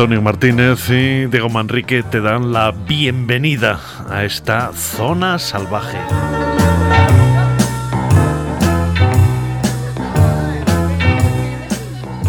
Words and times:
Antonio 0.00 0.22
Martínez 0.22 0.88
y 0.88 1.26
Diego 1.26 1.50
Manrique 1.50 2.02
te 2.02 2.22
dan 2.22 2.54
la 2.54 2.70
bienvenida 2.70 3.78
a 4.08 4.24
esta 4.24 4.72
zona 4.72 5.38
salvaje. 5.38 5.98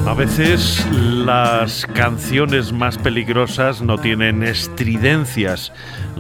A 0.05 0.13
veces 0.13 0.85
las 0.91 1.85
canciones 1.85 2.73
más 2.73 2.97
peligrosas 2.97 3.81
no 3.81 3.97
tienen 3.97 4.43
estridencias, 4.43 5.71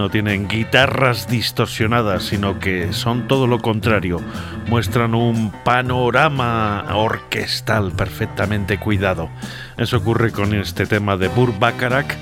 no 0.01 0.09
tienen 0.09 0.47
guitarras 0.47 1.27
distorsionadas, 1.27 2.23
sino 2.23 2.57
que 2.57 2.91
son 2.91 3.27
todo 3.27 3.45
lo 3.45 3.59
contrario. 3.59 4.19
Muestran 4.67 5.13
un 5.13 5.51
panorama 5.63 6.83
orquestal 6.95 7.91
perfectamente 7.91 8.79
cuidado. 8.79 9.29
Eso 9.77 9.97
ocurre 9.97 10.31
con 10.31 10.55
este 10.55 10.87
tema 10.87 11.17
de 11.17 11.27
Burt 11.27 11.59
Bacharach 11.59 12.15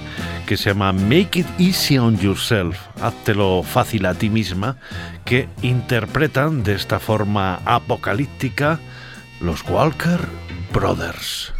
que 0.45 0.57
se 0.57 0.71
llama 0.71 0.91
Make 0.91 1.39
It 1.39 1.47
Easy 1.57 1.97
on 1.97 2.19
Yourself, 2.19 2.77
háztelo 3.01 3.63
fácil 3.63 4.05
a 4.07 4.13
ti 4.13 4.29
misma, 4.29 4.75
que 5.23 5.47
interpretan 5.61 6.63
de 6.63 6.73
esta 6.73 6.99
forma 6.99 7.61
apocalíptica 7.63 8.81
los 9.39 9.63
Walker 9.69 10.19
Brothers. 10.73 11.53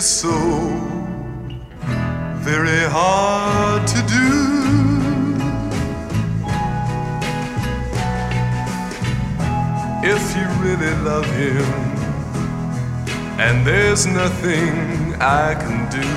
Is 0.00 0.06
so 0.06 0.38
very 2.48 2.84
hard 2.88 3.86
to 3.86 4.00
do. 4.16 4.28
If 10.02 10.22
you 10.36 10.46
really 10.64 10.94
love 11.04 11.26
him, 11.42 11.70
and 13.38 13.66
there's 13.66 14.06
nothing 14.06 14.72
I 15.20 15.54
can 15.62 15.80
do. 15.98 16.10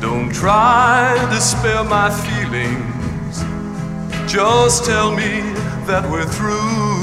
Don't 0.00 0.34
try 0.34 1.16
to 1.32 1.40
spare 1.40 1.84
my 1.84 2.10
feelings, 2.26 3.34
just 4.26 4.84
tell 4.84 5.14
me 5.14 5.32
that 5.86 6.10
we're 6.10 6.26
through 6.26 7.01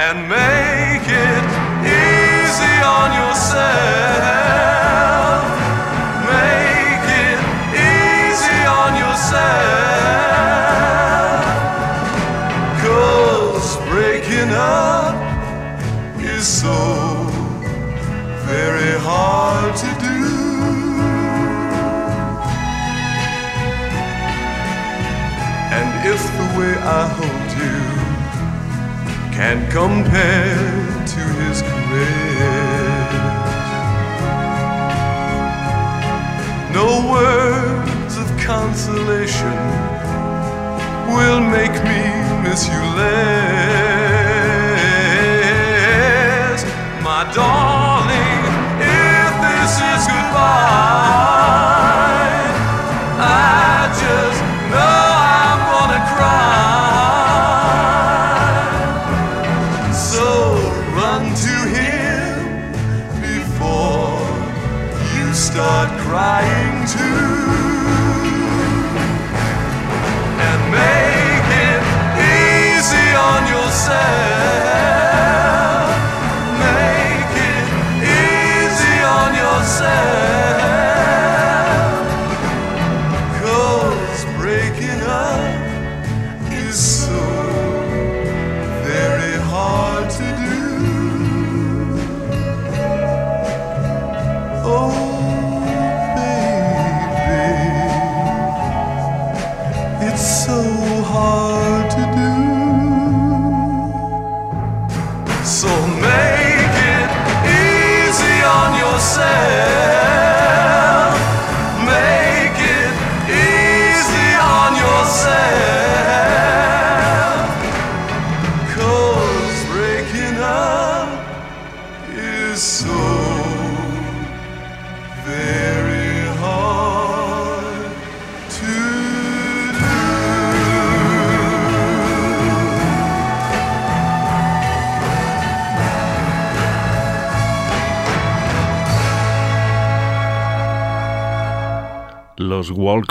and 0.00 0.28
make 0.28 1.06
it 1.10 1.44
easy 1.82 2.76
on 2.98 3.08
yourself. 3.20 3.58
Make 6.34 7.06
it 7.26 7.38
easy 7.90 8.60
on 8.80 8.90
yourself. 9.04 9.42
Cause 12.84 13.76
breaking 13.88 14.50
up 14.54 15.16
is 16.22 16.46
so 16.46 16.78
very 18.46 18.94
hard 19.00 19.74
to 19.82 19.90
do. 20.06 20.18
And 25.76 25.88
if 26.06 26.22
the 26.38 26.46
way 26.56 26.72
I 26.78 27.02
you 27.18 27.37
can 29.38 29.58
compare 29.70 31.06
to 31.06 31.20
his 31.42 31.62
caress, 31.62 33.12
no 36.74 36.88
words 37.12 38.16
of 38.16 38.26
consolation 38.40 39.58
will 41.14 41.40
make 41.40 41.76
me 41.84 42.02
miss 42.42 42.66
you 42.66 42.82
less. 42.98 43.38
My 47.04 47.22
darling, 47.32 47.67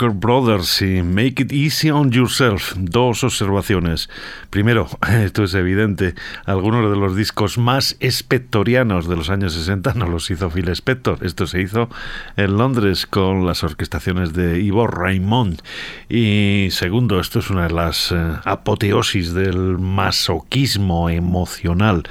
Brothers 0.06 0.80
y 0.82 1.02
Make 1.02 1.42
It 1.42 1.52
Easy 1.52 1.90
on 1.90 2.12
Yourself. 2.12 2.74
Dos 2.76 3.24
observaciones. 3.24 4.08
Primero, 4.50 4.88
esto 5.24 5.44
es 5.44 5.54
evidente, 5.54 6.14
algunos 6.44 6.90
de 6.90 6.96
los 6.96 7.16
discos 7.16 7.56
más 7.58 7.96
espectorianos 8.00 9.08
de 9.08 9.16
los 9.16 9.30
años 9.30 9.54
60 9.54 9.94
no 9.94 10.06
los 10.06 10.30
hizo 10.30 10.50
Phil 10.50 10.68
Spector. 10.68 11.18
Esto 11.22 11.46
se 11.46 11.62
hizo 11.62 11.88
en 12.36 12.56
Londres 12.58 13.06
con 13.06 13.46
las 13.46 13.64
orquestaciones 13.64 14.32
de 14.32 14.60
Ivo 14.60 14.86
Raymond. 14.86 15.62
Y 16.08 16.68
segundo, 16.70 17.20
esto 17.20 17.38
es 17.38 17.50
una 17.50 17.68
de 17.68 17.74
las 17.74 18.12
eh, 18.12 18.16
apoteosis 18.44 19.32
del 19.32 19.78
masoquismo 19.78 21.08
emocional. 21.08 22.02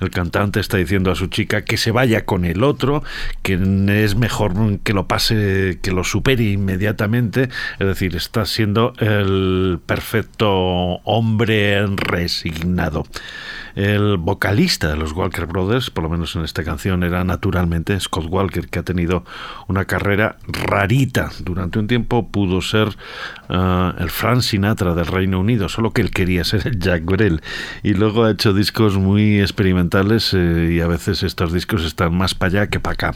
El 0.00 0.10
cantante 0.10 0.60
está 0.60 0.78
diciendo 0.78 1.10
a 1.10 1.14
su 1.14 1.26
chica 1.26 1.62
que 1.62 1.76
se 1.76 1.90
vaya 1.90 2.24
con 2.24 2.44
el 2.44 2.62
otro, 2.62 3.02
que 3.42 3.54
es 3.88 4.14
mejor 4.14 4.80
que 4.80 4.92
lo 4.92 5.06
pase, 5.06 5.78
que 5.82 5.90
lo 5.90 6.04
supere 6.04 6.44
inmediatamente. 6.44 7.48
Es 7.78 7.86
decir, 7.86 8.16
está 8.16 8.46
siendo 8.46 8.94
el 8.98 9.78
perfecto 9.84 10.48
hombre 11.04 11.76
resignado. 12.46 13.06
El 13.74 14.16
vocalista 14.16 14.88
de 14.88 14.96
los 14.96 15.12
Walker 15.12 15.44
Brothers, 15.44 15.90
por 15.90 16.04
lo 16.04 16.08
menos 16.08 16.34
en 16.34 16.44
esta 16.44 16.64
canción, 16.64 17.02
era 17.02 17.24
naturalmente 17.24 17.98
Scott 18.00 18.26
Walker, 18.28 18.68
que 18.68 18.78
ha 18.78 18.82
tenido 18.82 19.24
una 19.68 19.84
carrera 19.84 20.36
rarita. 20.48 21.30
Durante 21.40 21.78
un 21.78 21.86
tiempo 21.86 22.28
pudo 22.28 22.62
ser 22.62 22.88
uh, 23.50 23.90
el 23.98 24.08
Frank 24.08 24.40
Sinatra 24.40 24.94
del 24.94 25.06
Reino 25.06 25.40
Unido, 25.40 25.68
solo 25.68 25.92
que 25.92 26.00
él 26.00 26.10
quería 26.10 26.42
ser 26.44 26.66
el 26.66 26.78
Jack 26.78 27.04
Brel. 27.04 27.42
Y 27.82 27.92
luego 27.92 28.24
ha 28.24 28.30
hecho 28.30 28.54
discos 28.54 28.96
muy 28.96 29.40
experimentales 29.40 30.32
eh, 30.32 30.72
y 30.72 30.80
a 30.80 30.86
veces 30.86 31.22
estos 31.22 31.52
discos 31.52 31.84
están 31.84 32.16
más 32.16 32.34
para 32.34 32.48
allá 32.48 32.70
que 32.70 32.80
para 32.80 32.94
acá. 32.94 33.14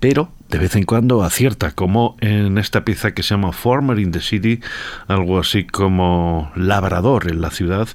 Pero 0.00 0.32
de 0.54 0.60
vez 0.60 0.76
en 0.76 0.84
cuando 0.84 1.24
acierta, 1.24 1.72
como 1.72 2.16
en 2.20 2.58
esta 2.58 2.84
pieza 2.84 3.12
que 3.12 3.24
se 3.24 3.30
llama 3.30 3.50
Former 3.50 3.98
in 3.98 4.12
the 4.12 4.20
City, 4.20 4.60
algo 5.08 5.40
así 5.40 5.64
como 5.64 6.52
Labrador 6.54 7.28
en 7.28 7.40
la 7.40 7.50
ciudad, 7.50 7.88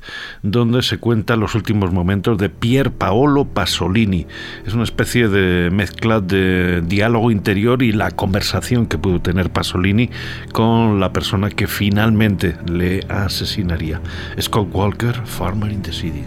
donde 0.44 0.82
se 0.82 0.98
cuentan 0.98 1.40
los 1.40 1.56
últimos 1.56 1.94
momentos 1.94 2.38
de 2.38 2.50
Pier 2.50 2.92
Paolo 2.92 3.46
Pasolini. 3.46 4.28
Es 4.66 4.74
una 4.74 4.84
especie 4.84 5.30
de 5.30 5.72
mezcla 5.72 6.20
de 6.20 6.82
diálogo 6.86 7.32
interior 7.32 7.82
y 7.82 7.94
la 7.94 8.12
conversación 8.12 8.88
que 8.88 8.98
pudo 8.98 9.22
tener 9.22 9.52
Pasolini 9.52 10.10
con 10.52 11.00
la 11.00 11.14
persona 11.14 11.50
que 11.52 11.66
finalmente 11.66 12.58
le 12.70 13.06
asesinaría. 13.08 14.02
Scott 14.38 14.68
Walker, 14.74 15.16
Farmer 15.26 15.72
in 15.72 15.82
the 15.82 15.94
City. 15.94 16.26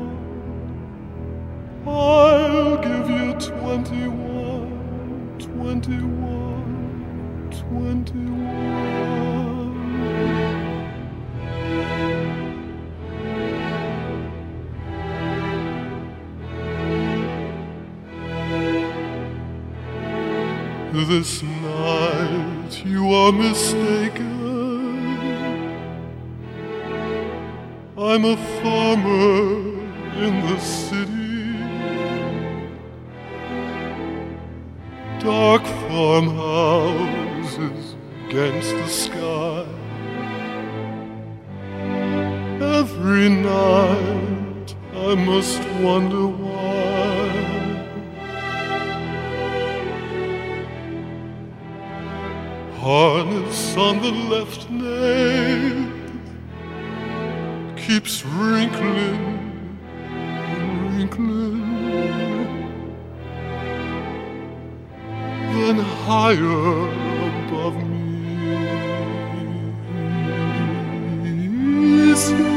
I'll 1.87 2.77
give 2.79 3.11
you 3.11 3.35
21, 3.35 5.39
21, 5.41 7.51
21. 7.51 9.14
This 20.95 21.43
night 21.43 22.85
you 22.87 23.13
are 23.13 23.33
mistaken. 23.33 24.31
I'm 27.99 28.25
a 28.25 28.37
farmer 28.63 29.75
in 30.25 30.41
the 30.47 30.59
city. 30.61 31.59
Dark 35.19 35.67
farmhouses 35.89 36.27
against 38.29 38.71
the 38.71 38.87
sky. 38.87 39.67
Every 42.79 43.29
night 43.31 44.77
I 44.95 45.17
must 45.17 45.61
wonder 45.83 46.29
harness 52.85 53.79
on 53.79 54.03
the 54.03 54.11
left 54.11 54.69
nail 54.69 55.91
keeps 57.79 58.23
wrinkling 58.27 59.59
and 60.53 60.95
wrinkling. 60.95 61.63
Then 65.55 65.79
higher 65.79 66.89
above 67.47 67.77
me 67.89 68.53
is 72.11 72.54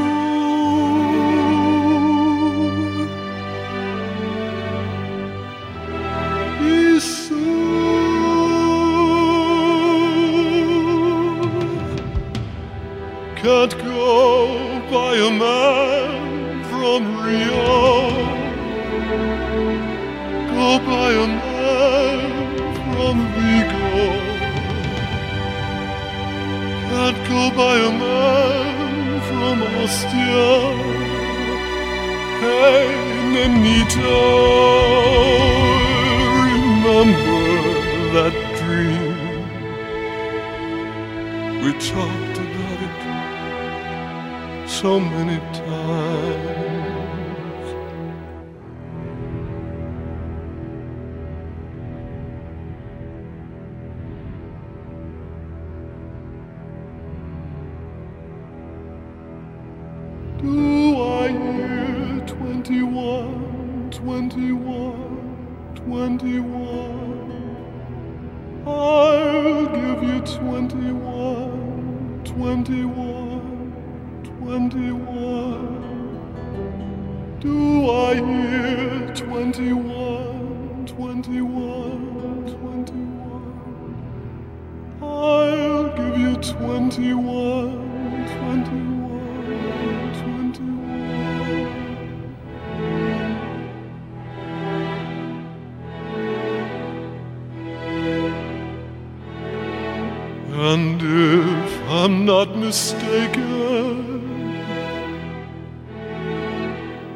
And 100.70 101.00
if 101.00 101.80
I'm 101.88 102.24
not 102.24 102.56
mistaken, 102.56 103.38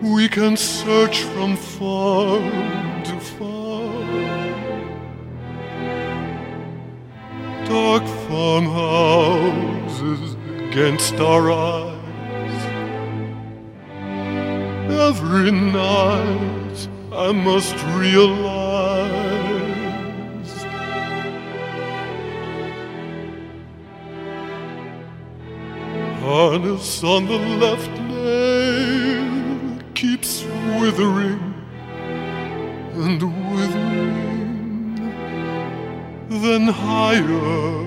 we 0.01 0.29
can 0.29 0.57
search 0.57 1.23
from 1.23 1.57
far 1.57 1.57
far. 1.57 2.82
Against 10.73 11.15
our 11.17 11.53
eyes. 11.53 12.63
Every 14.91 15.51
night 15.51 16.89
I 17.13 17.31
must 17.31 17.77
realize. 18.01 19.13
Harness 26.23 27.05
on 27.05 27.27
the 27.27 27.39
left 27.65 27.95
keeps 29.95 30.43
withering 30.81 31.55
and 32.95 33.23
withering, 33.55 34.95
then 36.31 36.67
higher 36.69 37.82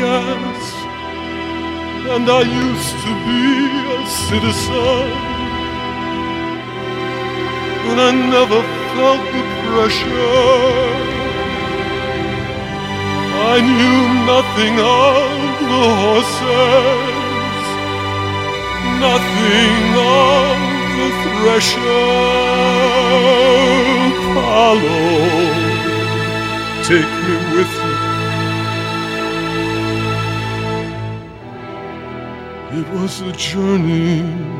guess. 0.00 0.66
And 2.14 2.24
I 2.40 2.42
used 2.64 2.96
to 3.04 3.12
be 3.28 3.44
a 3.96 4.00
citizen. 4.26 5.06
And 7.88 7.98
I 8.08 8.10
never 8.36 8.60
felt 8.92 9.22
the 9.34 9.44
pressure. 9.66 11.10
I 13.52 13.56
knew 13.78 14.02
nothing 14.34 14.74
of 14.78 15.28
the 15.70 15.84
horses, 16.02 17.64
nothing 19.06 19.82
of 20.22 20.56
the 20.96 21.08
thresher. 21.24 22.08
Follow, 24.34 25.18
take 26.90 27.12
me 27.26 27.34
with 27.56 27.79
was 33.10 33.20
a 33.22 33.32
journey 33.32 34.59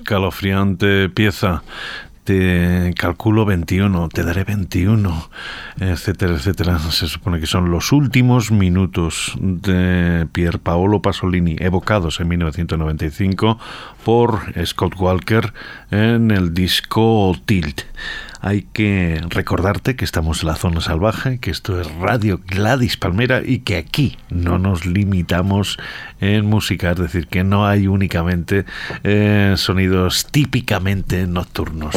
Escalofriante 0.00 1.10
pieza. 1.10 1.62
Te 2.24 2.94
calculo 2.96 3.44
21, 3.44 4.08
te 4.08 4.22
daré 4.24 4.44
21, 4.44 5.30
etcétera, 5.78 6.34
etcétera. 6.34 6.78
Se 6.78 7.06
supone 7.06 7.38
que 7.38 7.46
son 7.46 7.70
los 7.70 7.92
últimos 7.92 8.50
minutos 8.50 9.34
de 9.38 10.26
Pier 10.32 10.58
Paolo 10.58 11.02
Pasolini, 11.02 11.56
evocados 11.58 12.18
en 12.20 12.28
1995 12.28 13.58
por 14.02 14.40
Scott 14.64 14.94
Walker 14.98 15.52
en 15.90 16.30
el 16.30 16.54
disco 16.54 17.36
Tilt. 17.44 17.82
Hay 18.42 18.66
que 18.72 19.20
recordarte 19.28 19.96
que 19.96 20.04
estamos 20.04 20.42
en 20.42 20.48
la 20.48 20.56
zona 20.56 20.80
salvaje, 20.80 21.38
que 21.38 21.50
esto 21.50 21.80
es 21.80 21.92
Radio 21.96 22.40
Gladys 22.46 22.96
Palmera 22.96 23.42
y 23.44 23.58
que 23.60 23.76
aquí 23.76 24.16
no 24.30 24.58
nos 24.58 24.86
limitamos 24.86 25.78
en 26.20 26.46
música, 26.46 26.92
es 26.92 26.98
decir, 26.98 27.26
que 27.26 27.44
no 27.44 27.66
hay 27.66 27.86
únicamente 27.86 28.64
eh, 29.04 29.54
sonidos 29.56 30.26
típicamente 30.30 31.26
nocturnos. 31.26 31.94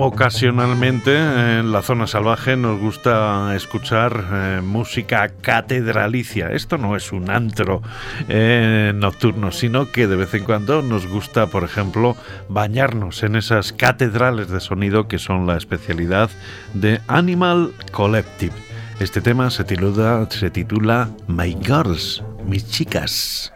Ocasionalmente 0.00 1.14
en 1.16 1.72
la 1.72 1.82
zona 1.82 2.06
salvaje 2.06 2.56
nos 2.56 2.80
gusta 2.80 3.54
escuchar 3.54 4.24
eh, 4.32 4.60
música 4.62 5.28
catedralicia. 5.28 6.48
Esto 6.52 6.78
no 6.78 6.96
es 6.96 7.12
un 7.12 7.30
antro 7.30 7.82
eh, 8.28 8.92
nocturno, 8.94 9.52
sino 9.52 9.92
que 9.92 10.06
de 10.06 10.16
vez 10.16 10.32
en 10.34 10.44
cuando 10.44 10.80
nos 10.80 11.06
gusta, 11.06 11.48
por 11.48 11.64
ejemplo, 11.64 12.16
bañarnos 12.48 13.22
en 13.22 13.36
esas 13.36 13.72
catedrales 13.72 14.48
de 14.48 14.60
sonido 14.60 15.06
que 15.06 15.18
son 15.18 15.46
la 15.46 15.56
especialidad 15.56 16.30
de 16.72 17.00
Animal 17.06 17.72
Collective. 17.92 18.54
Este 19.00 19.20
tema 19.20 19.50
se 19.50 19.64
titula, 19.64 20.26
se 20.30 20.50
titula 20.50 21.10
My 21.26 21.56
Girls, 21.62 22.22
mis 22.46 22.68
chicas. 22.70 23.52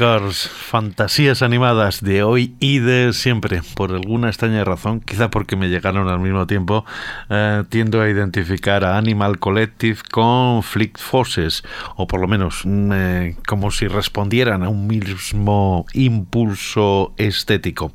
Fantasías 0.00 1.42
animadas 1.42 2.02
de 2.02 2.22
hoy 2.22 2.54
y 2.58 2.78
de 2.78 3.12
siempre. 3.12 3.60
Por 3.74 3.92
alguna 3.92 4.28
extraña 4.28 4.64
razón, 4.64 5.00
quizá 5.00 5.28
porque 5.28 5.56
me 5.56 5.68
llegaron 5.68 6.08
al 6.08 6.20
mismo 6.20 6.46
tiempo, 6.46 6.86
eh, 7.28 7.64
tiendo 7.68 8.00
a 8.00 8.08
identificar 8.08 8.82
a 8.82 8.96
Animal 8.96 9.38
Collective 9.38 9.98
con 10.10 10.62
Flick 10.62 10.98
Forces, 10.98 11.64
o 11.96 12.06
por 12.06 12.18
lo 12.18 12.28
menos 12.28 12.62
mm, 12.64 12.92
eh, 12.94 13.36
como 13.46 13.70
si 13.70 13.88
respondieran 13.88 14.62
a 14.62 14.70
un 14.70 14.86
mismo 14.86 15.84
impulso 15.92 17.12
estético, 17.18 17.92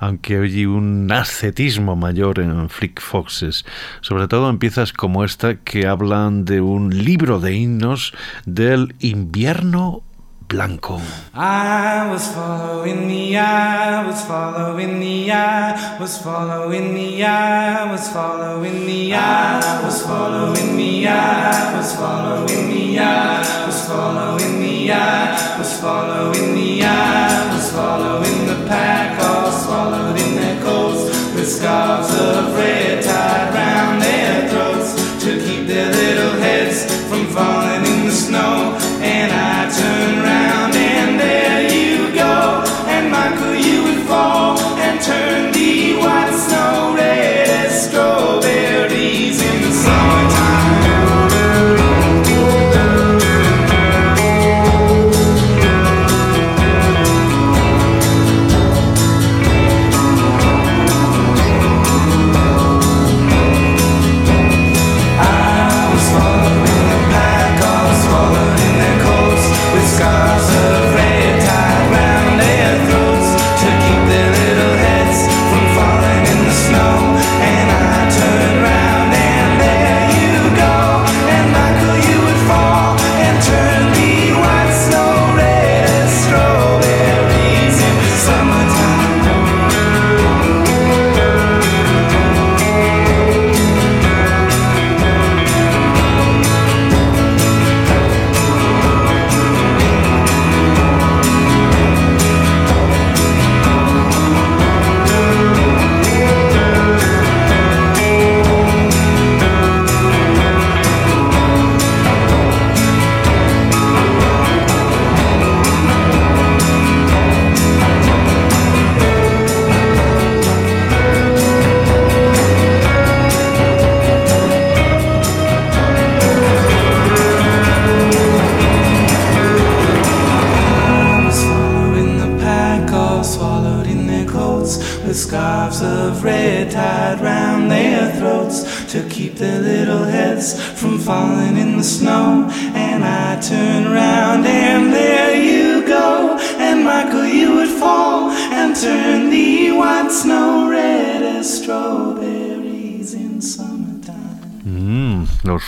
aunque 0.00 0.38
hay 0.38 0.66
un 0.66 1.12
ascetismo 1.12 1.94
mayor 1.94 2.40
en 2.40 2.68
Flick 2.68 3.00
Foxes. 3.00 3.64
Sobre 4.00 4.26
todo 4.26 4.50
en 4.50 4.58
piezas 4.58 4.92
como 4.92 5.22
esta 5.22 5.54
que 5.54 5.86
hablan 5.86 6.46
de 6.46 6.60
un 6.60 7.04
libro 7.04 7.38
de 7.38 7.54
himnos 7.54 8.12
del 8.44 8.96
invierno 8.98 10.02
blanco. 10.48 11.00
I 11.34 12.08
was 12.10 12.26
following 12.32 13.08
the 13.08 13.38
eye, 13.38 14.06
was 14.06 14.24
following 14.24 15.00
the 15.00 15.32
eye, 15.32 15.98
was 15.98 16.18
following 16.18 16.94
the 16.94 17.24
eye, 17.24 17.90
was 17.90 18.08
following 18.08 18.86
the 18.86 19.14
eye, 19.14 19.82
was 19.84 20.02
following 20.02 20.76
the 20.76 21.08
eye, 21.08 21.76
was 21.76 21.94
following 21.96 22.68
the 22.70 22.98
eye, 22.98 23.66
was 23.66 23.86
following 23.86 24.60
the 24.60 24.92
eye, 24.92 25.58
was 25.58 25.80
following 25.80 26.54
the 26.54 26.84
eye, 26.84 27.54
was 27.54 27.72
following 27.72 28.46
the 28.46 28.68
pack, 28.68 29.18
all 29.20 29.50
swallowed 29.50 30.18
in 30.20 30.36
their 30.36 30.62
coats 30.62 31.04
with 31.34 31.48
scarves 31.50 32.12
of 32.14 32.54
red 32.56 32.83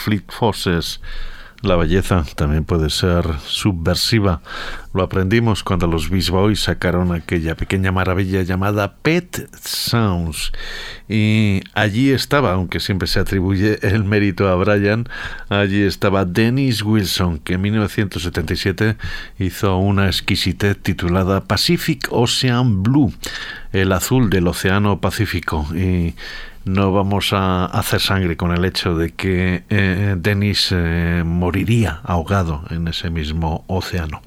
Fleet 0.06 0.22
Forces. 0.28 1.00
La 1.62 1.74
belleza 1.74 2.24
también 2.36 2.64
puede 2.64 2.90
ser 2.90 3.24
subversiva. 3.44 4.40
Lo 4.94 5.02
aprendimos 5.02 5.64
cuando 5.64 5.88
los 5.88 6.10
Beast 6.10 6.28
Boys 6.28 6.60
sacaron 6.60 7.12
aquella 7.12 7.56
pequeña 7.56 7.90
maravilla 7.90 8.42
llamada 8.42 8.94
Pet 9.02 9.48
Sounds. 9.60 10.52
Y 11.08 11.62
allí 11.74 12.10
estaba, 12.10 12.52
aunque 12.52 12.78
siempre 12.78 13.08
se 13.08 13.18
atribuye 13.18 13.80
el 13.82 14.04
mérito 14.04 14.48
a 14.48 14.54
Brian, 14.54 15.08
allí 15.48 15.82
estaba 15.82 16.24
Dennis 16.24 16.82
Wilson, 16.82 17.40
que 17.40 17.54
en 17.54 17.62
1977 17.62 18.96
hizo 19.40 19.76
una 19.78 20.06
exquisitez 20.06 20.78
titulada 20.80 21.42
Pacific 21.42 22.06
Ocean 22.10 22.84
Blue, 22.84 23.12
el 23.72 23.90
azul 23.90 24.30
del 24.30 24.46
Océano 24.46 25.00
Pacífico. 25.00 25.66
Y 25.74 26.14
no 26.66 26.92
vamos 26.92 27.32
a 27.32 27.64
hacer 27.66 28.00
sangre 28.00 28.36
con 28.36 28.50
el 28.52 28.64
hecho 28.64 28.96
de 28.96 29.14
que 29.14 29.64
eh, 29.70 30.14
Dennis 30.18 30.68
eh, 30.72 31.22
moriría 31.24 32.00
ahogado 32.04 32.62
en 32.70 32.88
ese 32.88 33.08
mismo 33.08 33.64
océano. 33.68 34.20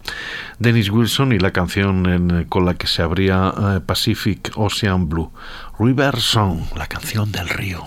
Dennis 0.57 0.89
Wilson 0.89 1.33
y 1.33 1.39
la 1.39 1.51
canción 1.51 2.05
en- 2.07 2.45
con 2.45 2.65
la 2.65 2.73
que 2.73 2.87
se 2.87 3.01
abría 3.03 3.53
eh, 3.75 3.79
Pacific 3.85 4.51
Ocean 4.55 5.07
Blue, 5.09 5.31
River 5.77 6.19
Song, 6.19 6.61
la 6.75 6.87
canción 6.87 7.31
del 7.31 7.49
río. 7.49 7.83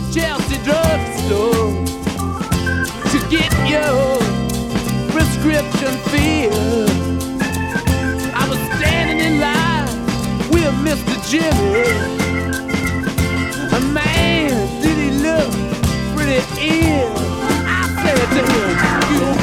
the 0.00 0.20
Chelsea 0.20 0.56
drugstore 0.62 1.72
to 3.10 3.18
get 3.28 3.50
your 3.68 4.18
prescription 5.10 5.92
filled. 6.12 7.32
I 8.32 8.46
was 8.48 8.60
standing 8.78 9.18
in 9.18 9.40
line 9.40 9.88
with 10.52 10.72
Mr. 10.86 11.14
Jimmy. 11.28 11.88
A 13.72 13.80
man, 13.92 14.82
did 14.82 14.96
he 14.98 15.10
look 15.20 15.50
pretty 16.14 16.44
ill? 16.60 17.12
I 17.66 17.82
said 18.02 18.28
to 18.36 18.42
him, 18.52 19.34
"You." 19.34 19.37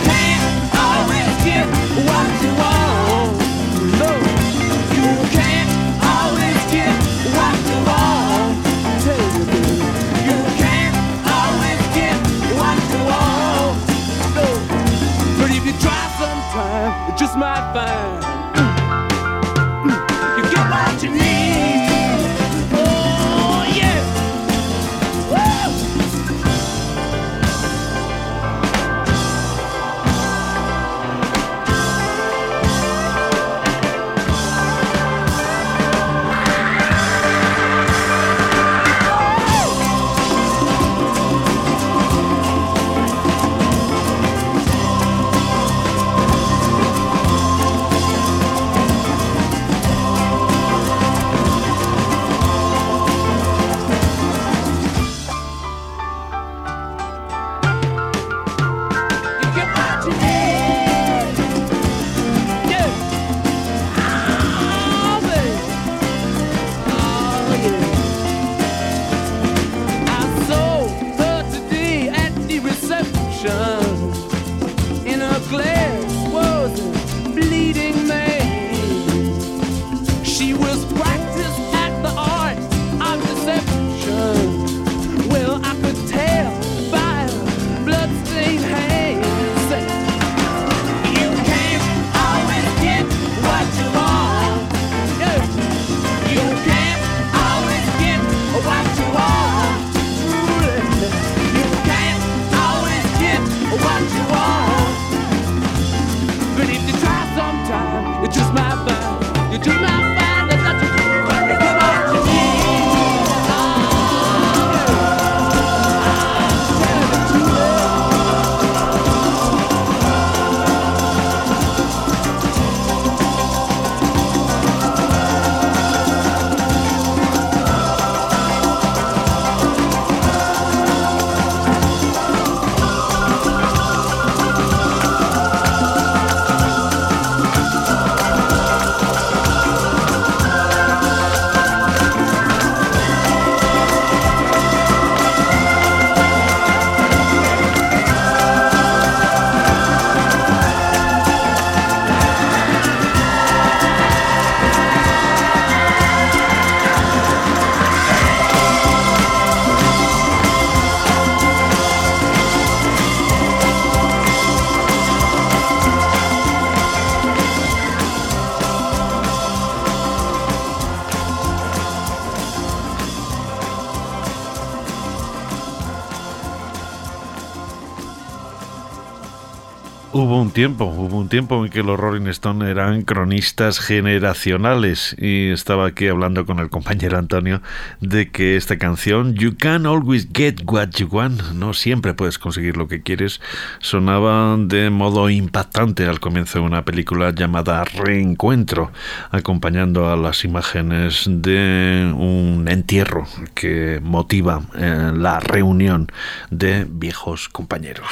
Un 180.35 180.51
tiempo, 180.51 180.83
hubo 180.83 181.17
un 181.17 181.29
tiempo 181.29 181.63
en 181.63 181.71
que 181.71 181.81
los 181.81 181.97
Rolling 181.97 182.27
Stones 182.27 182.67
eran 182.67 183.03
cronistas 183.03 183.79
generacionales 183.79 185.15
y 185.17 185.47
estaba 185.51 185.87
aquí 185.87 186.09
hablando 186.09 186.45
con 186.45 186.59
el 186.59 186.69
compañero 186.69 187.17
Antonio 187.17 187.61
de 188.01 188.29
que 188.29 188.57
esta 188.57 188.77
canción 188.77 189.35
You 189.35 189.55
Can 189.57 189.85
Always 189.85 190.27
Get 190.33 190.63
What 190.65 190.89
You 190.97 191.07
Want, 191.09 191.41
no 191.53 191.73
siempre 191.73 192.13
puedes 192.13 192.37
conseguir 192.37 192.75
lo 192.75 192.89
que 192.89 193.01
quieres, 193.01 193.39
sonaba 193.79 194.57
de 194.57 194.89
modo 194.89 195.29
impactante 195.29 196.05
al 196.05 196.19
comienzo 196.19 196.59
de 196.59 196.65
una 196.65 196.83
película 196.83 197.31
llamada 197.31 197.85
Reencuentro, 197.85 198.91
acompañando 199.31 200.11
a 200.11 200.17
las 200.17 200.43
imágenes 200.43 201.23
de 201.29 202.13
un 202.13 202.67
entierro 202.67 203.25
que 203.53 204.01
motiva 204.03 204.63
eh, 204.75 205.13
la 205.15 205.39
reunión 205.39 206.11
de 206.49 206.85
viejos 206.89 207.47
compañeros. 207.47 208.09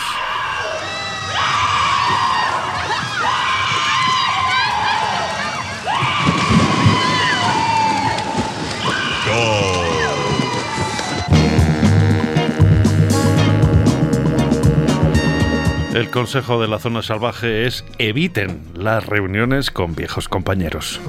El 15.93 16.09
consejo 16.09 16.59
de 16.59 16.67
la 16.67 16.79
zona 16.79 17.03
salvaje 17.03 17.67
es 17.67 17.85
eviten 17.99 18.63
las 18.75 19.05
reuniones 19.05 19.69
con 19.69 19.93
viejos 19.93 20.27
compañeros. 20.27 20.99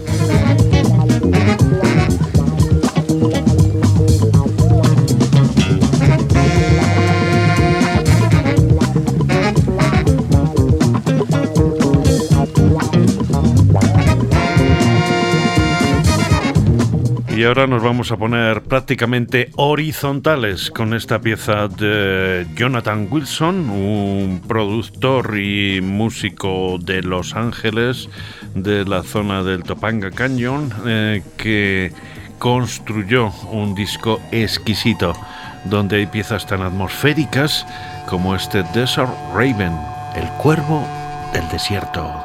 Y 17.45 17.47
ahora 17.47 17.67
nos 17.67 17.83
vamos 17.83 18.11
a 18.11 18.17
poner 18.17 18.63
prácticamente 18.63 19.51
horizontales 19.57 20.71
con 20.71 20.95
esta 20.95 21.21
pieza 21.21 21.69
de 21.69 22.47
Jonathan 22.57 23.07
Wilson, 23.11 23.69
un 23.69 24.41
productor 24.49 25.39
y 25.39 25.83
músico 25.83 26.79
de 26.81 27.03
Los 27.03 27.35
Ángeles, 27.35 28.09
de 28.55 28.87
la 28.87 29.03
zona 29.03 29.43
del 29.43 29.63
Topanga 29.63 30.11
Canyon, 30.11 30.73
eh, 30.87 31.23
que 31.37 31.93
construyó 32.39 33.31
un 33.53 33.75
disco 33.75 34.23
exquisito 34.33 35.13
donde 35.67 35.97
hay 35.97 36.07
piezas 36.07 36.47
tan 36.47 36.63
atmosféricas 36.63 37.67
como 38.09 38.35
este 38.35 38.63
Desert 38.73 39.13
Raven, 39.35 39.79
el 40.17 40.29
cuervo 40.39 40.89
del 41.35 41.47
desierto. 41.51 42.25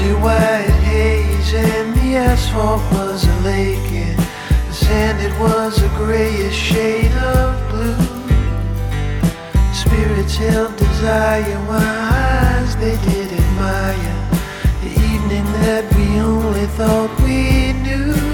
The 0.00 0.14
white 0.16 0.80
haze, 0.88 1.52
and 1.52 1.94
the 1.94 2.16
asphalt 2.16 2.80
was 2.90 3.22
a 3.22 3.40
lake, 3.40 3.92
and 3.92 4.18
the 4.18 4.72
sand 4.72 5.20
it 5.20 5.38
was 5.38 5.76
a 5.82 5.88
grayish 5.88 6.56
shade 6.56 7.12
of 7.12 7.52
blue. 7.68 7.94
Spirits 9.74 10.36
held 10.36 10.74
desire, 10.76 11.60
wise 11.68 12.76
they 12.76 12.96
did 13.10 13.30
admire 13.30 14.16
the 14.82 14.92
evening 15.12 15.44
that 15.64 15.84
we 15.94 16.18
only 16.18 16.66
thought 16.78 17.10
we 17.20 17.74
knew. 17.74 18.29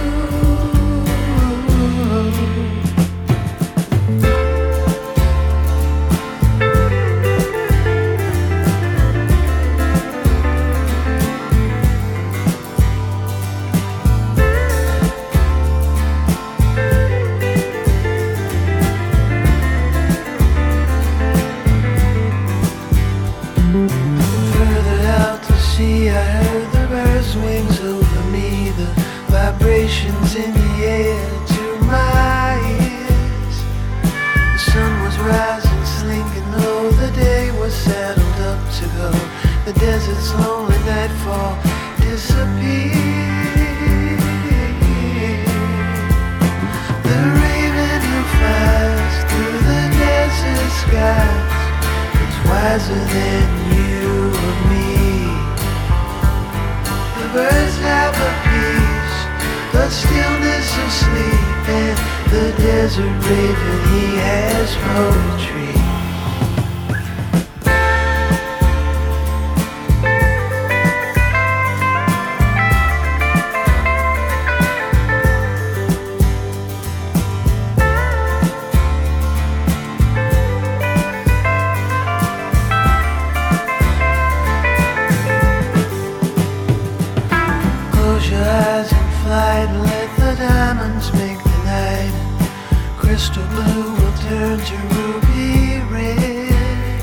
Crystal 93.27 93.47
blue 93.49 93.95
will 93.95 94.17
turn 94.19 94.59
to 94.59 94.77
ruby 94.95 95.81
red. 95.91 97.01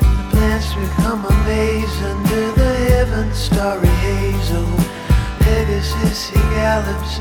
The 0.00 0.28
plants 0.30 0.74
become 0.74 1.24
a 1.24 1.44
maze 1.44 2.02
under 2.02 2.52
the 2.52 2.74
heaven's 2.90 3.36
starry 3.36 3.88
hazel. 3.88 4.66
Pegasus 5.40 6.28
he 6.30 6.40
gallops 6.54 7.18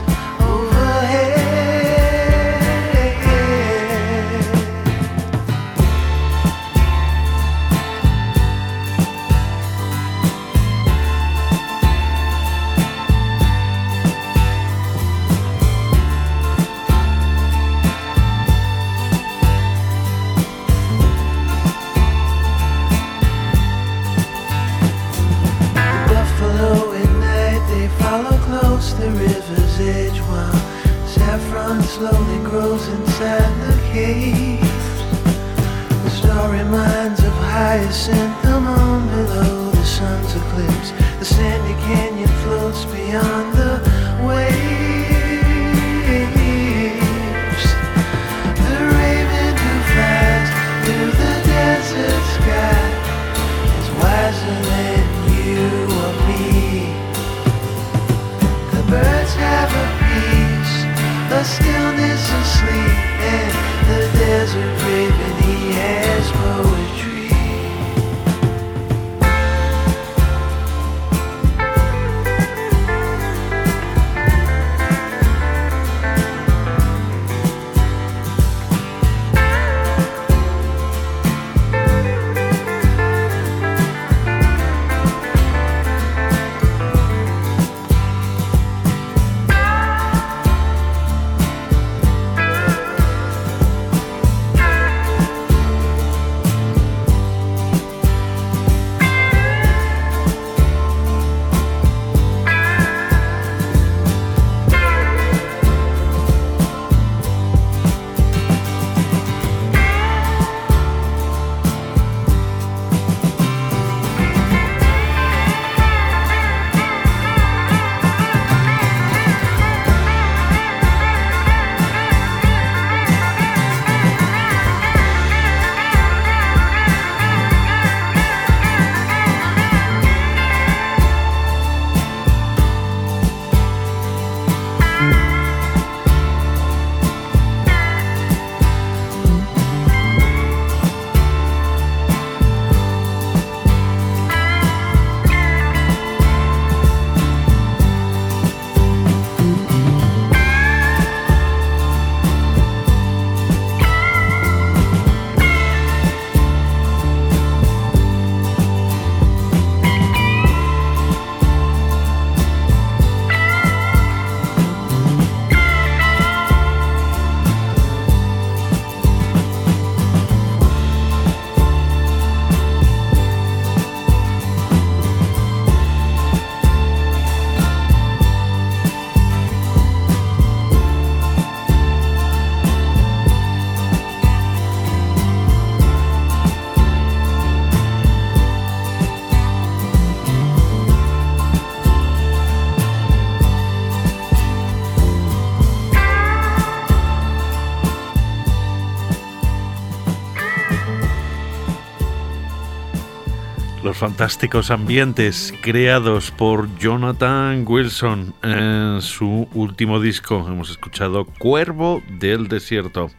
fantásticos 204.00 204.72
ambientes 204.72 205.54
creados 205.62 206.32
por 206.32 206.74
Jonathan 206.78 207.66
Wilson 207.68 208.34
en 208.42 209.02
su 209.02 209.50
último 209.54 210.00
disco. 210.00 210.46
Hemos 210.48 210.70
escuchado 210.70 211.26
Cuervo 211.26 212.02
del 212.10 212.48
Desierto. 212.48 213.12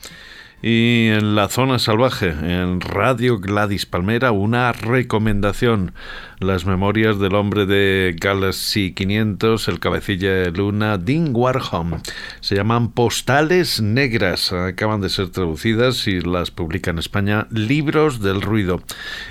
Y 0.62 1.08
en 1.08 1.34
la 1.34 1.48
zona 1.48 1.78
salvaje, 1.78 2.28
en 2.28 2.82
Radio 2.82 3.38
Gladys 3.38 3.86
Palmera, 3.86 4.30
una 4.30 4.72
recomendación. 4.72 5.94
Las 6.38 6.64
memorias 6.64 7.18
del 7.18 7.34
hombre 7.34 7.66
de 7.66 8.16
Galaxy 8.18 8.92
500, 8.92 9.68
el 9.68 9.78
cabecilla 9.78 10.32
de 10.32 10.50
luna, 10.50 10.96
Dean 10.96 11.30
Warham. 11.34 12.02
Se 12.40 12.56
llaman 12.56 12.92
Postales 12.92 13.80
Negras. 13.82 14.52
Acaban 14.52 15.02
de 15.02 15.10
ser 15.10 15.28
traducidas 15.28 16.06
y 16.06 16.20
las 16.20 16.50
publica 16.50 16.90
en 16.90 16.98
España 16.98 17.46
Libros 17.50 18.20
del 18.20 18.40
Ruido. 18.40 18.82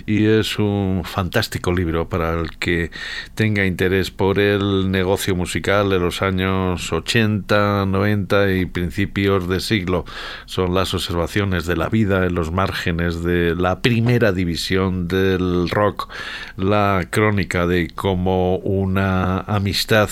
Y 0.06 0.26
es 0.26 0.60
un 0.60 1.02
fantástico 1.04 1.72
libro 1.72 2.10
para 2.10 2.40
el 2.40 2.58
que 2.58 2.92
tenga 3.34 3.66
interés 3.66 4.12
por 4.12 4.40
el 4.40 4.92
negocio 4.92 5.36
musical 5.36 5.90
de 5.90 6.00
los 6.00 6.22
años 6.22 6.94
80, 6.94 7.86
90 7.88 8.54
y 8.54 8.66
principios 8.68 9.48
de 9.48 9.60
siglo. 9.60 10.06
Son 10.46 10.76
las 10.76 10.94
observaciones 10.94 11.19
de 11.20 11.76
la 11.76 11.90
vida 11.90 12.26
en 12.26 12.34
los 12.34 12.52
márgenes 12.52 13.24
de 13.24 13.54
la 13.56 13.82
primera 13.82 14.32
división 14.32 15.08
del 15.08 15.70
rock. 15.70 16.10
La 16.56 17.08
crónica 17.10 17.68
de 17.68 17.90
cómo 17.94 18.58
una 18.58 19.40
amistad 19.42 20.10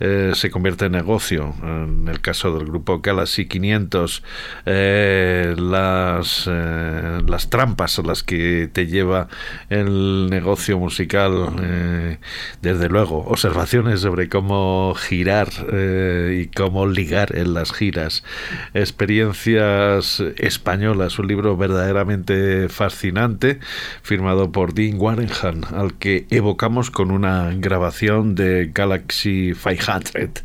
eh, 0.00 0.32
se 0.34 0.50
convierte 0.50 0.86
en 0.86 0.92
negocio. 0.92 1.54
En 1.62 2.08
el 2.08 2.20
caso 2.20 2.56
del 2.56 2.66
grupo 2.66 3.00
Galaxy 3.00 3.46
500, 3.46 4.22
eh, 4.64 5.54
las, 5.58 6.48
eh, 6.50 7.20
las 7.26 7.50
trampas 7.50 7.98
a 7.98 8.02
las 8.02 8.22
que 8.22 8.68
te 8.72 8.86
lleva 8.86 9.28
el 9.68 10.28
negocio 10.30 10.78
musical, 10.78 11.54
eh, 11.62 12.18
desde 12.62 12.88
luego, 12.88 13.18
observaciones 13.26 14.00
sobre 14.00 14.28
cómo 14.28 14.94
girar 14.94 15.48
y 16.32 16.46
cómo 16.48 16.86
ligar 16.86 17.36
en 17.36 17.54
las 17.54 17.72
giras, 17.72 18.24
experiencias 18.74 20.22
española. 20.46 21.06
Es 21.06 21.18
un 21.18 21.26
libro 21.28 21.56
verdaderamente 21.56 22.68
fascinante, 22.68 23.60
firmado 24.02 24.52
por 24.52 24.74
Dean 24.74 24.98
Warrenham, 24.98 25.62
al 25.74 25.94
que 25.94 26.26
evocamos 26.30 26.90
con 26.90 27.10
una 27.10 27.52
grabación 27.54 28.34
de 28.34 28.70
Galaxy 28.72 29.52
500. 29.54 30.44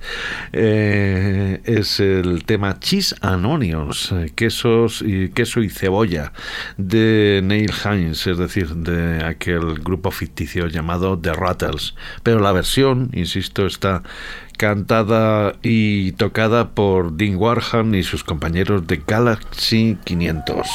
Eh, 0.54 1.62
es 1.66 2.00
el 2.00 2.44
tema 2.46 2.80
Cheese 2.80 3.16
and 3.22 3.46
Onions, 3.46 4.12
eh, 4.12 4.26
y 4.26 5.30
queso 5.30 5.62
y 5.62 5.70
cebolla, 5.70 6.34
de 6.78 7.42
Neil 7.44 7.72
Hines, 7.84 8.28
es 8.28 8.38
decir, 8.38 8.70
de 8.76 9.24
aquel 9.24 9.76
grupo 9.76 10.12
ficticio 10.12 10.68
llamado 10.68 11.18
The 11.18 11.34
Rattles. 11.34 11.96
Pero 12.24 12.40
la 12.40 12.52
versión, 12.52 13.10
insisto, 13.14 13.66
está 13.66 14.04
cantada 14.58 15.54
y 15.62 16.14
tocada 16.14 16.70
por 16.70 17.14
Dean 17.14 17.36
Warham 17.36 17.96
y 17.96 18.04
sus 18.04 18.24
compañeros 18.24 18.88
de 18.88 19.02
Galaxy 19.06 19.98
500. 20.04 20.68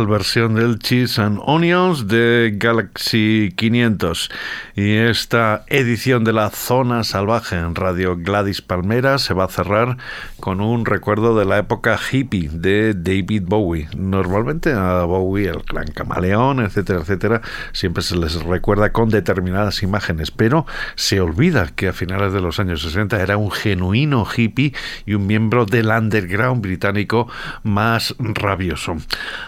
Versión 0.00 0.54
del 0.54 0.78
Cheese 0.78 1.20
and 1.20 1.38
Onions 1.44 2.08
de 2.08 2.54
Galaxy 2.56 3.52
500. 3.56 4.30
Y 4.74 4.94
esta 4.96 5.64
edición 5.66 6.24
de 6.24 6.32
la 6.32 6.48
Zona 6.48 7.04
Salvaje 7.04 7.56
en 7.56 7.74
Radio 7.74 8.16
Gladys 8.16 8.62
Palmera 8.62 9.18
se 9.18 9.34
va 9.34 9.44
a 9.44 9.48
cerrar 9.48 9.98
con 10.40 10.62
un 10.62 10.86
recuerdo 10.86 11.38
de 11.38 11.44
la 11.44 11.58
época 11.58 11.98
hippie 12.10 12.48
de 12.50 12.94
David 12.94 13.42
Bowie. 13.44 13.88
Normalmente 13.94 14.72
a 14.72 15.04
Bowie, 15.04 15.50
el 15.50 15.62
clan 15.64 15.88
camaleón, 15.88 16.60
etcétera, 16.60 17.00
etcétera, 17.00 17.42
siempre 17.72 18.02
se 18.02 18.16
les 18.16 18.42
recuerda 18.44 18.92
con 18.92 19.10
determinadas 19.10 19.82
imágenes, 19.82 20.30
pero 20.30 20.64
se 20.94 21.20
olvida 21.20 21.66
que 21.66 21.88
a 21.88 21.92
finales 21.92 22.32
de 22.32 22.40
los 22.40 22.58
años 22.58 22.80
60 22.80 23.20
era 23.20 23.36
un 23.36 23.50
genuino 23.50 24.26
hippie 24.26 24.72
y 25.04 25.12
un 25.12 25.26
miembro 25.26 25.66
del 25.66 25.88
underground 25.88 26.62
británico 26.62 27.28
más 27.62 28.14
rabioso. 28.18 28.96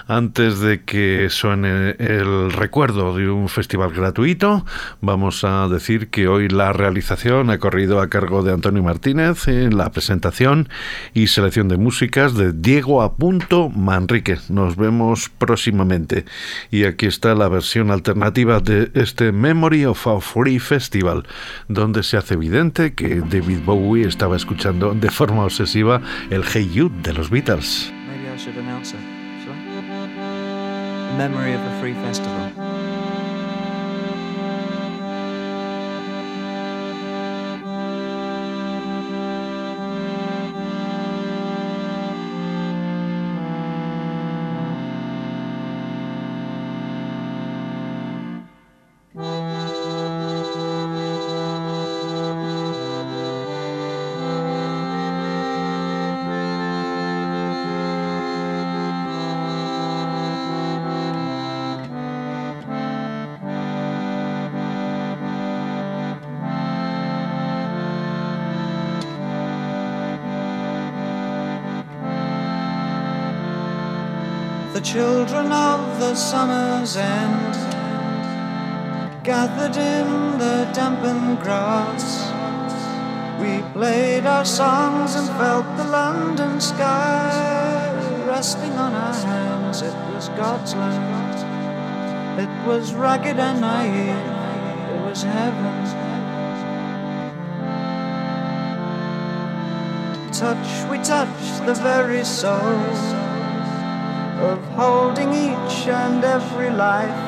Antes 0.07 0.61
de 0.61 0.83
que 0.83 1.29
suene 1.31 1.93
el 1.93 2.53
recuerdo 2.53 3.16
de 3.16 3.31
un 3.31 3.49
festival 3.49 3.91
gratuito, 3.93 4.66
vamos 5.01 5.13
a 5.14 5.68
decir 5.68 6.08
que 6.08 6.26
hoy 6.26 6.48
la 6.48 6.72
realización 6.72 7.48
ha 7.50 7.58
corrido 7.58 8.00
a 8.00 8.08
cargo 8.08 8.42
de 8.42 8.52
Antonio 8.52 8.82
Martínez 8.82 9.46
en 9.46 9.76
la 9.76 9.92
presentación 9.92 10.68
y 11.14 11.28
selección 11.28 11.68
de 11.68 11.76
músicas 11.76 12.34
de 12.34 12.52
Diego 12.52 13.00
Apunto 13.00 13.68
Manrique. 13.70 14.38
Nos 14.48 14.74
vemos 14.74 15.28
próximamente. 15.28 16.24
Y 16.72 16.84
aquí 16.84 17.06
está 17.06 17.36
la 17.36 17.48
versión 17.48 17.92
alternativa 17.92 18.58
de 18.58 18.90
este 18.94 19.30
Memory 19.30 19.84
of 19.84 20.04
a 20.08 20.20
Free 20.20 20.58
Festival, 20.58 21.28
donde 21.68 22.02
se 22.02 22.16
hace 22.16 22.34
evidente 22.34 22.94
que 22.94 23.20
David 23.20 23.60
Bowie 23.64 24.08
estaba 24.08 24.34
escuchando 24.34 24.94
de 24.94 25.10
forma 25.10 25.44
obsesiva 25.44 26.00
el 26.30 26.42
Hey 26.42 26.68
You 26.74 26.90
de 27.04 27.12
los 27.12 27.30
Beatles. 27.30 27.92
memory 31.16 31.52
of 31.52 31.60
a 31.60 31.80
free 31.80 31.94
festival. 31.94 32.74
Children 74.95 75.51
of 75.51 75.99
the 75.99 76.14
summer's 76.14 76.97
end 76.97 77.55
gathered 79.24 79.76
in 79.76 80.38
the 80.38 80.70
dampened 80.72 81.40
grass. 81.40 82.30
We 83.40 83.61
played 83.72 84.24
our 84.24 84.45
songs 84.45 85.16
and 85.16 85.26
felt 85.30 85.66
the 85.76 85.82
London 85.82 86.61
sky 86.61 88.24
resting 88.24 88.70
on 88.74 88.92
our 88.92 89.14
hands. 89.14 89.82
It 89.82 89.97
was 90.14 90.28
God's 90.28 90.76
land. 90.76 91.38
It 92.38 92.68
was 92.68 92.95
ragged 92.95 93.40
and 93.40 93.61
naive. 93.62 94.28
It 94.95 95.01
was 95.09 95.24
heaven. 95.24 95.74
Touch, 100.30 100.88
we 100.88 100.99
touched 100.99 101.66
the 101.66 101.74
very 101.82 102.24
soul 102.24 103.24
of 104.45 104.62
holding 104.76 105.30
each 105.32 105.86
and 105.88 106.22
every 106.24 106.70
life. 106.70 107.20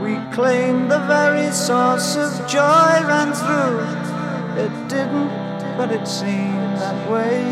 We 0.00 0.16
claimed 0.34 0.90
the 0.90 1.00
very 1.00 1.50
source 1.52 2.16
of 2.16 2.30
joy 2.48 2.92
ran 3.12 3.32
through. 3.32 3.80
It 4.64 4.74
didn't, 4.88 5.28
but 5.76 5.92
it 5.92 6.06
seemed 6.08 6.76
that 6.82 7.10
way. 7.10 7.44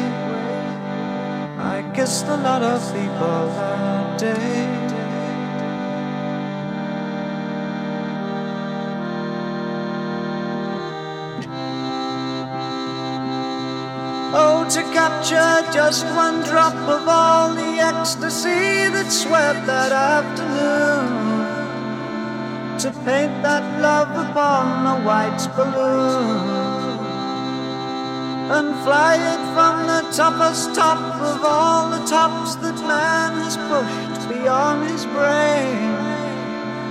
I 1.58 1.82
kissed 1.94 2.26
a 2.26 2.36
lot 2.36 2.62
of 2.62 2.80
people 2.92 3.40
that 3.58 4.18
day. 4.18 4.77
To 14.70 14.82
capture 14.92 15.72
just 15.72 16.04
one 16.14 16.42
drop 16.42 16.74
of 16.74 17.08
all 17.08 17.54
the 17.54 17.80
ecstasy 17.80 18.90
that 18.92 19.10
swept 19.10 19.64
that 19.66 19.92
afternoon. 19.92 21.08
To 22.80 22.90
paint 23.06 23.42
that 23.42 23.64
love 23.80 24.12
upon 24.28 24.84
a 24.86 25.04
white 25.06 25.42
balloon. 25.56 26.98
And 28.56 28.68
fly 28.84 29.14
it 29.16 29.42
from 29.54 29.86
the 29.86 30.02
toppest 30.12 30.74
top 30.74 31.00
of 31.22 31.42
all 31.42 31.88
the 31.88 32.04
tops 32.06 32.56
that 32.56 32.78
man 32.86 33.40
has 33.40 33.56
pushed 33.72 34.28
beyond 34.28 34.90
his 34.90 35.06
brain. 35.06 35.96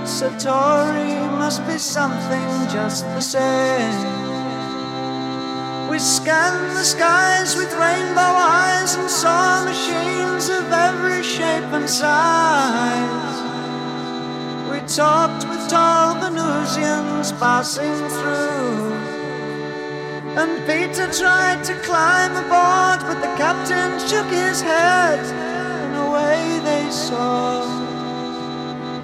Satori 0.04 1.14
must 1.38 1.64
be 1.64 1.78
something 1.78 2.48
just 2.72 3.04
the 3.04 3.20
same. 3.20 4.27
We 5.98 6.04
scanned 6.04 6.76
the 6.76 6.84
skies 6.84 7.56
with 7.56 7.72
rainbow 7.72 8.20
eyes 8.20 8.94
and 8.94 9.10
saw 9.10 9.64
machines 9.64 10.48
of 10.48 10.70
every 10.70 11.24
shape 11.24 11.72
and 11.74 11.90
size. 11.90 13.38
We 14.70 14.78
talked 14.86 15.48
with 15.48 15.68
tall 15.68 16.14
Venusians 16.20 17.32
passing 17.32 17.98
through. 18.16 18.92
And 20.38 20.64
Peter 20.68 21.10
tried 21.10 21.64
to 21.64 21.74
climb 21.82 22.30
aboard, 22.30 23.00
but 23.02 23.20
the 23.20 23.34
captain 23.36 23.98
shook 24.08 24.26
his 24.26 24.60
head, 24.60 25.18
and 25.18 25.96
away 26.06 26.60
they 26.62 26.88
soared, 26.92 27.66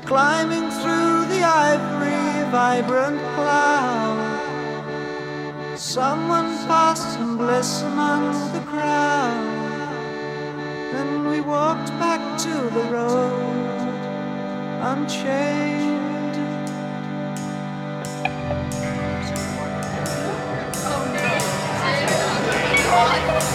climbing 0.07 0.71
through 0.71 1.27
the 1.27 1.43
ivory, 1.43 2.49
vibrant 2.53 3.19
cloud. 3.35 4.14
Someone 5.95 6.57
passed 6.67 7.21
and 7.21 7.39
bliss 7.39 7.83
among 7.83 8.53
the 8.53 8.59
crowd. 8.63 9.47
Then 10.93 11.29
we 11.29 11.41
walked 11.41 11.91
back 12.01 12.37
to 12.41 12.49
the 12.51 12.83
road, 12.91 13.79
unchained. 14.83 16.35
Oh, 22.97 23.54